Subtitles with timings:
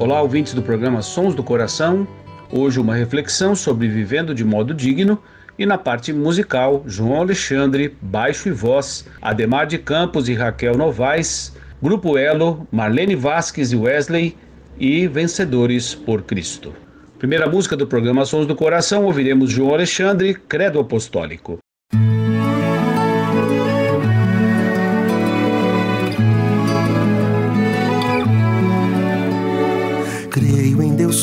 [0.00, 2.08] Olá, ouvintes do programa Sons do Coração.
[2.50, 5.22] Hoje uma reflexão sobre vivendo de modo digno
[5.58, 11.54] e na parte musical, João Alexandre, baixo e voz, Ademar de Campos e Raquel Novaes,
[11.82, 14.34] Grupo Elo, Marlene Vasques e Wesley
[14.78, 16.72] e Vencedores por Cristo.
[17.18, 21.58] Primeira música do programa Sons do Coração, ouviremos João Alexandre, Credo Apostólico.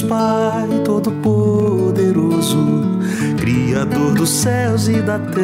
[0.07, 2.65] Pai Todo-Poderoso,
[3.37, 5.37] Criador dos céus e da terra.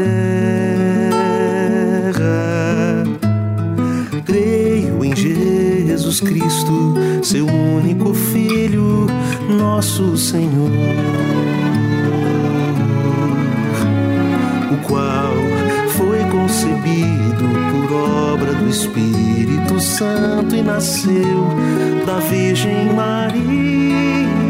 [4.26, 9.06] Creio em Jesus Cristo, seu único Filho,
[9.50, 10.72] nosso Senhor,
[14.72, 15.34] o qual
[15.90, 21.50] foi concebido por obra do Espírito Santo e nasceu
[22.06, 24.43] da Virgem Maria.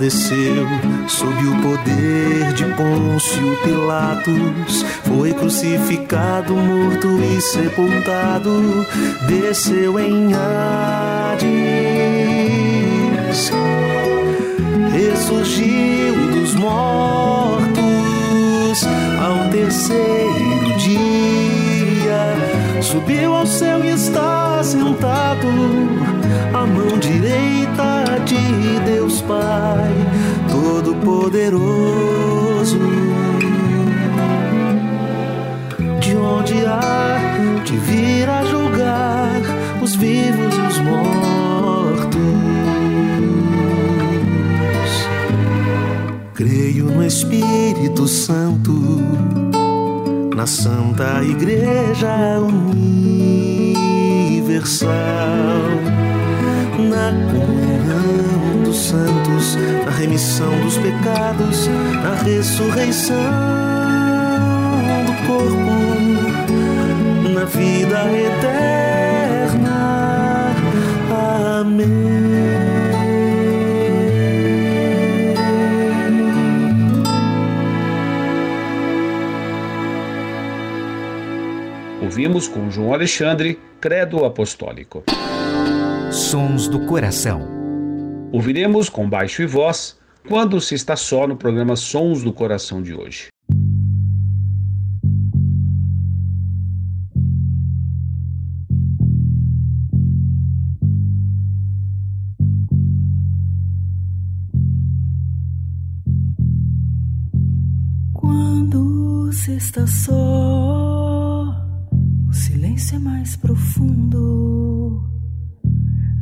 [0.00, 0.66] Padeceu
[1.06, 8.86] sob o poder de Pôncio Pilatos, foi crucificado, morto e sepultado,
[9.28, 11.50] desceu em Hades,
[14.90, 17.68] ressurgiu dos mortos
[19.22, 22.38] ao terceiro dia,
[22.80, 25.46] subiu ao céu e está sentado
[26.54, 27.49] à mão direita
[28.30, 29.92] de Deus Pai
[30.50, 32.78] Todo-Poderoso.
[36.00, 37.18] De onde há
[37.64, 39.40] de vir a julgar
[39.82, 42.20] os vivos e os mortos.
[46.34, 48.72] Creio no Espírito Santo,
[50.36, 54.88] na Santa Igreja Universal,
[56.78, 57.59] na comunhão dos
[58.80, 61.68] santos, na remissão dos pecados,
[62.02, 63.16] na ressurreição
[65.06, 65.70] do corpo,
[67.34, 69.70] na vida eterna.
[71.60, 72.10] Amém.
[82.02, 85.04] Ouvimos com João Alexandre, Credo Apostólico.
[86.10, 87.59] Sons do Coração.
[88.32, 89.98] Ouviremos com baixo e voz
[90.28, 93.26] quando se está só no programa Sons do Coração de hoje.
[108.12, 111.52] Quando se está só,
[112.28, 115.02] o silêncio é mais profundo,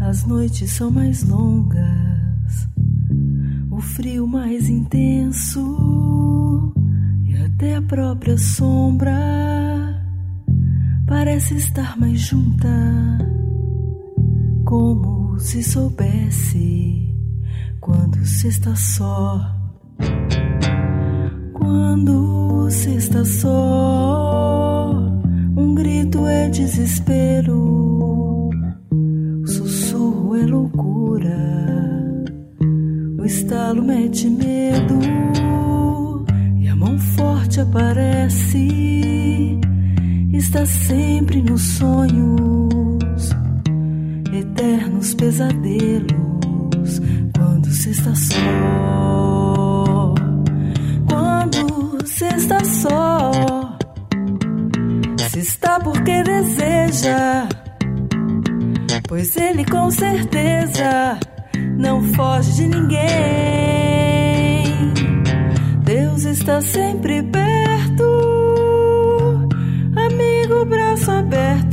[0.00, 2.69] as noites são mais longas,
[3.70, 6.72] o frio mais intenso
[7.25, 9.14] e até a própria sombra
[11.06, 12.69] parece estar mais junta,
[14.64, 17.15] como se soubesse
[17.80, 19.54] quando se está só.
[21.54, 24.92] Quando se está só,
[25.56, 27.97] um grito é desespero,
[33.48, 35.00] estalo mete medo
[36.60, 38.68] e a mão forte aparece,
[40.34, 43.30] está sempre nos sonhos,
[44.39, 47.00] eternos pesadelos,
[47.34, 50.15] quando se está só
[51.09, 53.78] quando se está só.
[55.30, 57.48] Se está porque deseja,
[59.09, 61.18] pois ele com certeza
[61.78, 62.98] não foge de ninguém.
[65.84, 68.04] Deus está sempre perto,
[69.97, 71.67] amigo, braço aberto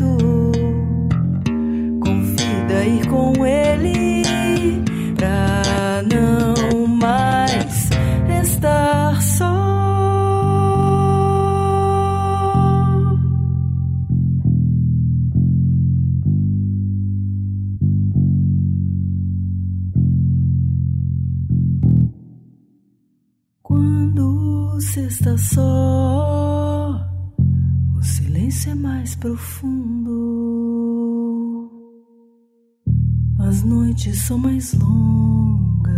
[34.05, 35.91] noites são mais longas,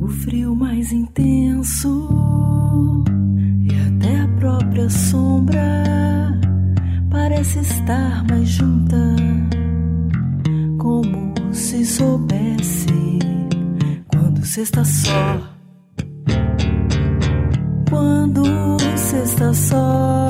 [0.00, 3.04] o frio mais intenso
[3.62, 5.84] e até a própria sombra
[7.10, 9.14] parece estar mais junta,
[10.78, 13.20] como se soubesse
[14.08, 15.40] quando você está só.
[17.88, 18.42] Quando
[18.80, 20.26] você está só,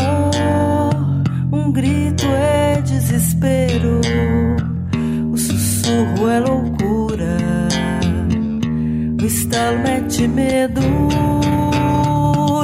[1.50, 4.02] um grito é desespero,
[5.84, 7.36] sussurro é loucura,
[9.20, 10.80] o estalo mete medo.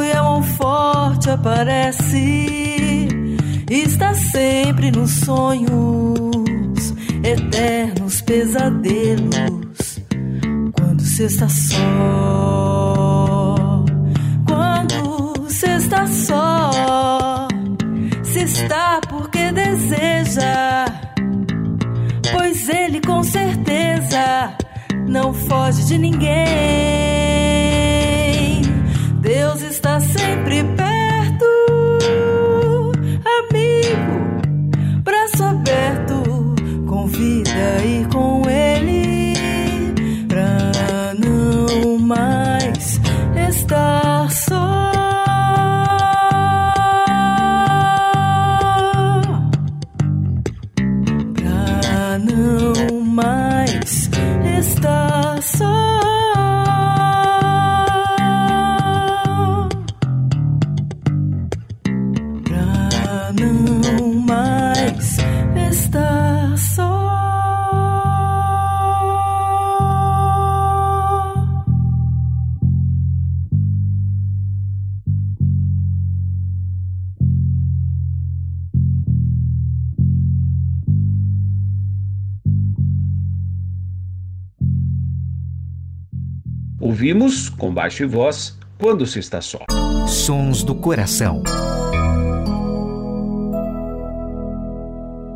[0.03, 3.09] E a mão forte aparece,
[3.71, 10.01] está sempre nos sonhos, eternos pesadelos,
[10.73, 12.71] quando você está só.
[15.63, 17.49] Está só,
[18.23, 20.70] se está porque deseja,
[25.11, 26.31] não foge de ninguém.
[29.21, 30.80] Deus está sempre perto,
[86.81, 89.59] Ouvimos, com baixo e voz, Quando se está só.
[90.09, 91.43] Sons do coração.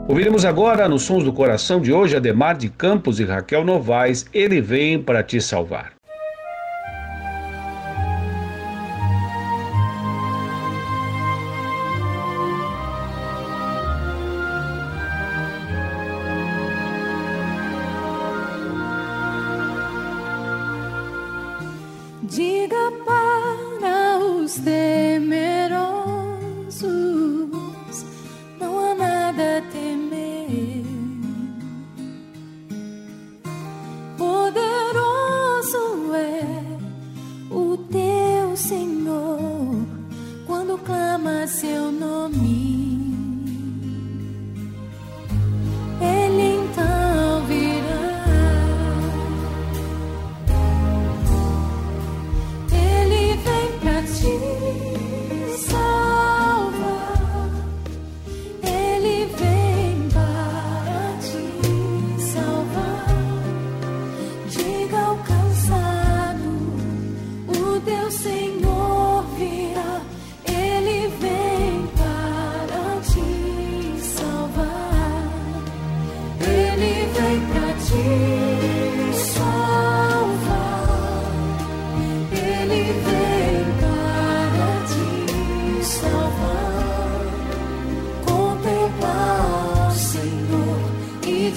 [0.08, 4.62] Ouviremos agora, nos Sons do Coração de hoje, Ademar de Campos e Raquel Novaes, Ele
[4.62, 5.93] Vem para Te Salvar.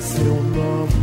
[0.00, 0.97] seu nome.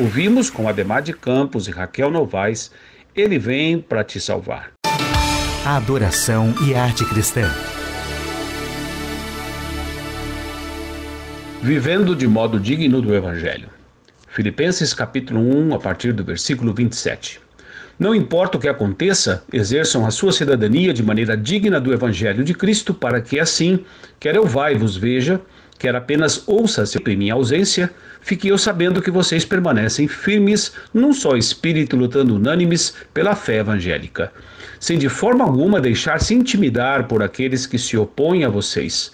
[0.00, 2.70] Ouvimos com Ademar de Campos e Raquel Novaes,
[3.16, 4.70] Ele vem para te salvar.
[5.66, 7.50] A adoração e arte cristã.
[11.60, 13.68] Vivendo de modo digno do Evangelho.
[14.28, 17.40] Filipenses capítulo 1, a partir do versículo 27.
[17.98, 22.54] Não importa o que aconteça, exerçam a sua cidadania de maneira digna do Evangelho de
[22.54, 23.84] Cristo, para que assim,
[24.20, 25.40] quer eu vá e vos veja,
[25.78, 31.36] quer apenas ouça-se em minha ausência, fique eu sabendo que vocês permanecem firmes num só
[31.36, 34.32] espírito, lutando unânimes pela fé evangélica,
[34.80, 39.12] sem de forma alguma deixar-se intimidar por aqueles que se opõem a vocês.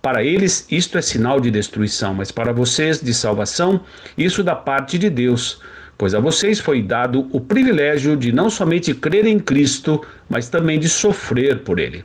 [0.00, 3.80] Para eles, isto é sinal de destruição, mas para vocês, de salvação,
[4.16, 5.60] isso da parte de Deus,
[5.98, 10.78] pois a vocês foi dado o privilégio de não somente crer em Cristo, mas também
[10.78, 12.04] de sofrer por Ele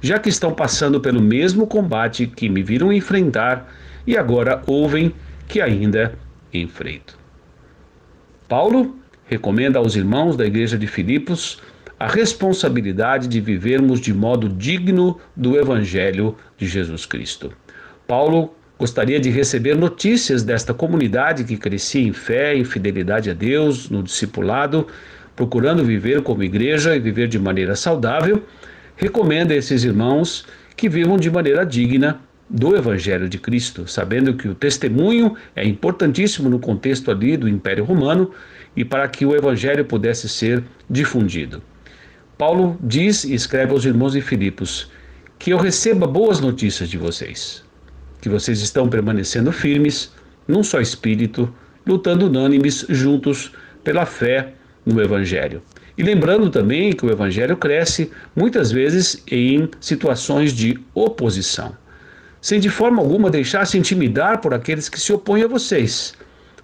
[0.00, 3.72] já que estão passando pelo mesmo combate que me viram enfrentar
[4.06, 5.14] e agora ouvem
[5.46, 6.14] que ainda
[6.52, 7.18] enfrento.
[8.48, 11.60] Paulo recomenda aos irmãos da igreja de Filipos
[12.00, 17.52] a responsabilidade de vivermos de modo digno do evangelho de Jesus Cristo.
[18.06, 23.90] Paulo gostaria de receber notícias desta comunidade que crescia em fé e fidelidade a Deus,
[23.90, 24.86] no discipulado,
[25.34, 28.42] procurando viver como igreja e viver de maneira saudável
[28.98, 30.44] recomenda a esses irmãos
[30.76, 36.48] que vivam de maneira digna do Evangelho de Cristo, sabendo que o testemunho é importantíssimo
[36.48, 38.32] no contexto ali do Império Romano
[38.76, 41.62] e para que o Evangelho pudesse ser difundido.
[42.36, 44.90] Paulo diz e escreve aos irmãos de Filipos
[45.38, 47.64] que eu receba boas notícias de vocês,
[48.20, 50.12] que vocês estão permanecendo firmes,
[50.46, 51.52] num só espírito,
[51.86, 53.52] lutando unânimes juntos
[53.84, 55.62] pela fé no Evangelho.
[55.98, 61.76] E lembrando também que o evangelho cresce muitas vezes em situações de oposição,
[62.40, 66.14] sem de forma alguma deixar-se intimidar por aqueles que se opõem a vocês.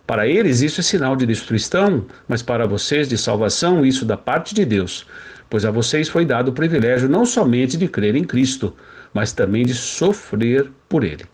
[0.07, 4.55] Para eles isso é sinal de destruição, mas para vocês de salvação, isso da parte
[4.55, 5.05] de Deus,
[5.51, 8.73] pois a vocês foi dado o privilégio não somente de crer em Cristo,
[9.13, 11.25] mas também de sofrer por ele.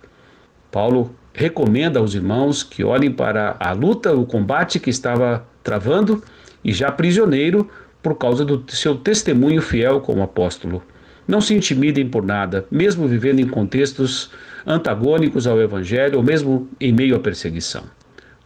[0.72, 6.22] Paulo recomenda aos irmãos que olhem para a luta, o combate que estava travando
[6.64, 7.68] e já prisioneiro
[8.02, 10.82] por causa do seu testemunho fiel como apóstolo.
[11.26, 14.30] Não se intimidem por nada, mesmo vivendo em contextos
[14.66, 17.84] antagônicos ao Evangelho ou mesmo em meio à perseguição.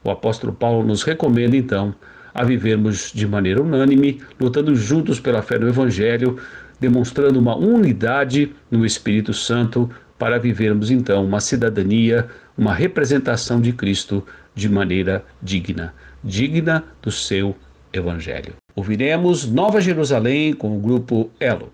[0.02, 1.94] O apóstolo Paulo nos recomenda, então,
[2.34, 6.38] a vivermos de maneira unânime, lutando juntos pela fé no Evangelho,
[6.78, 12.26] demonstrando uma unidade no Espírito Santo para vivermos, então, uma cidadania,
[12.58, 15.94] uma representação de Cristo de maneira digna
[16.24, 17.54] digna do seu
[17.92, 18.63] Evangelho.
[18.76, 21.72] Ouviremos Nova Jerusalém com o grupo Elo.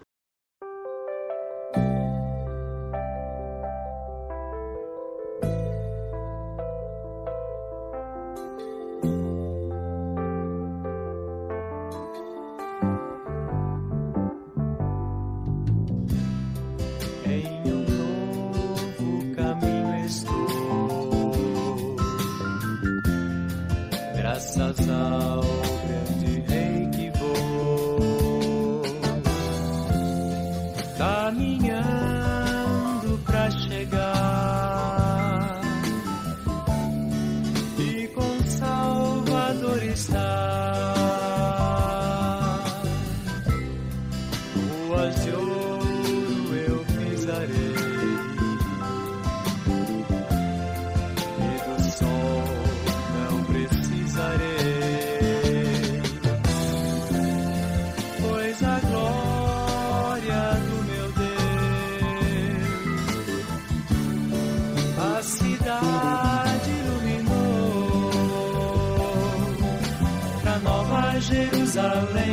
[71.70, 72.29] is our land.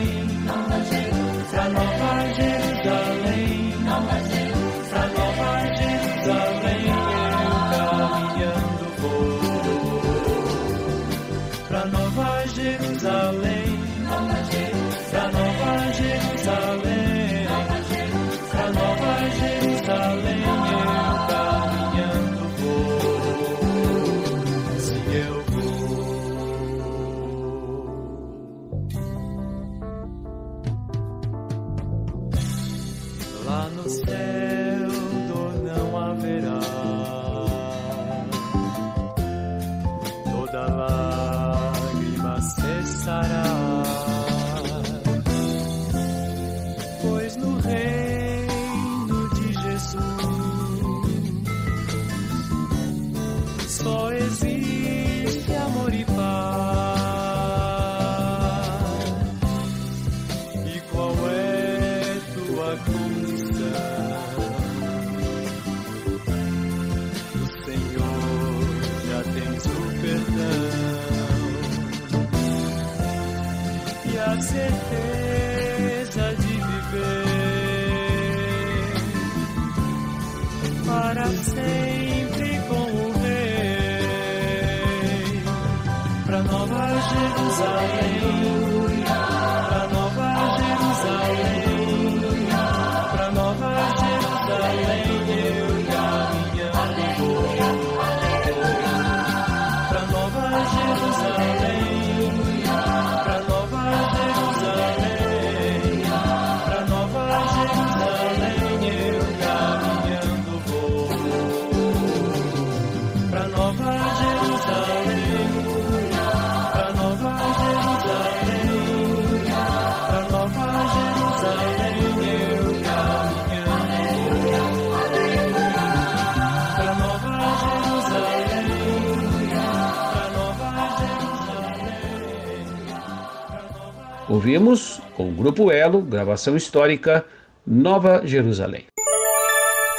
[134.48, 137.26] Ouvimos com o Grupo Elo, gravação histórica
[137.66, 138.86] Nova Jerusalém.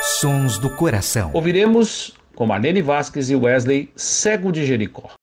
[0.00, 1.32] Sons do Coração.
[1.34, 5.17] Ouviremos com Marlene Vasques e Wesley Cego de Jericó.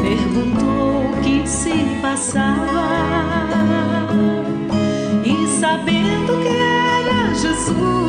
[0.00, 2.88] Perguntou o que se passava.
[5.24, 8.07] E sabendo que era Jesus,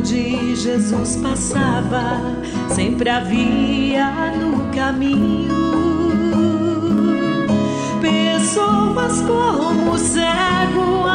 [0.00, 2.20] onde Jesus passava,
[2.74, 5.50] sempre havia no caminho
[8.00, 11.06] pessoas como cego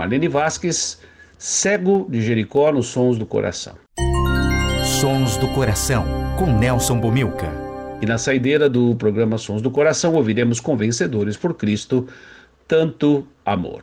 [0.00, 0.98] Marlene Vasques,
[1.36, 3.74] Cego de Jericó nos Sons do Coração.
[4.98, 6.06] Sons do Coração,
[6.38, 7.52] com Nelson Bomilca.
[8.00, 12.08] E na saideira do programa Sons do Coração ouviremos com Vencedores por Cristo,
[12.66, 13.82] Tanto Amor.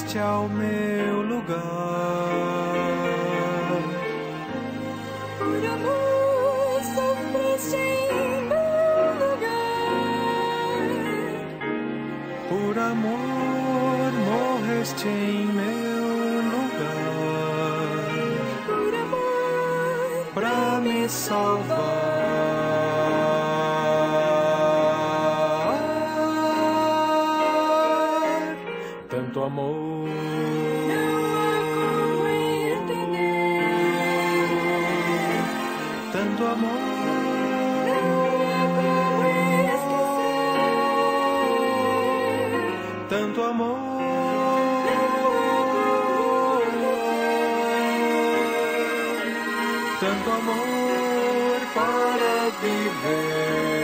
[0.00, 1.58] Vieste ao meu lugar.
[5.38, 9.50] Por amor sofreste em meu lugar.
[12.48, 16.88] Por amor morreste em meu lugar.
[18.66, 21.79] Por amor Pra me salvar.
[36.20, 36.70] Tanto amor.
[43.08, 43.78] Tanto amor.
[50.00, 53.80] Tanto amor para viver.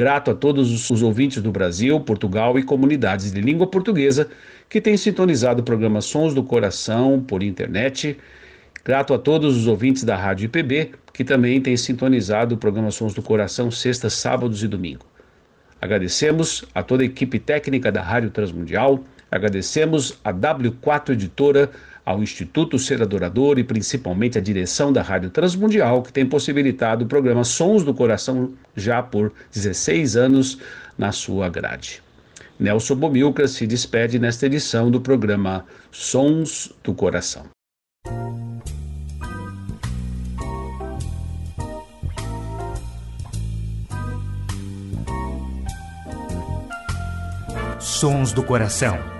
[0.00, 4.30] Grato a todos os ouvintes do Brasil, Portugal e comunidades de língua portuguesa
[4.66, 8.16] que têm sintonizado o programa Sons do Coração por internet.
[8.82, 13.12] Grato a todos os ouvintes da Rádio IPB que também têm sintonizado o programa Sons
[13.12, 15.04] do Coração sextas, sábados e domingo.
[15.82, 21.70] Agradecemos a toda a equipe técnica da Rádio Transmundial, agradecemos a W4 Editora,
[22.10, 27.08] ao Instituto Ser Adorador e principalmente à direção da Rádio Transmundial, que tem possibilitado o
[27.08, 30.58] programa Sons do Coração já por 16 anos
[30.98, 32.02] na sua grade.
[32.58, 37.44] Nelson Bomilca se despede nesta edição do programa Sons do Coração.
[47.78, 49.19] Sons do Coração.